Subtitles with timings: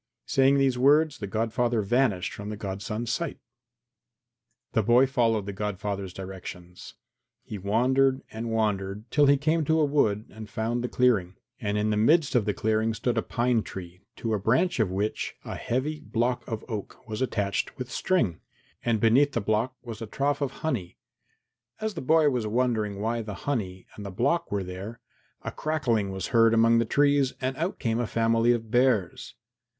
[0.25, 3.35] Saying these words the godfather vanished from the godson's sight.
[3.35, 3.39] IV
[4.71, 6.95] The boy followed the godfather's directions.
[7.43, 11.77] He wandered and wandered till he came to a wood and found the clearing, and
[11.77, 15.35] in the midst of the clearing stood a pine tree to a branch of which
[15.45, 18.41] a heavy block of oak was attached with string,
[18.83, 20.97] and beneath the block was a trough of honey.
[21.79, 24.99] As the boy was wondering why the honey and the block were there,
[25.43, 29.35] a crackling was heard among the trees and out came a family of bears.